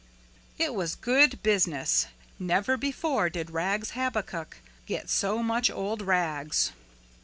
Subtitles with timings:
[0.57, 2.07] It was good business.
[2.39, 6.71] Never before did Rags Habakuk get so much old rags.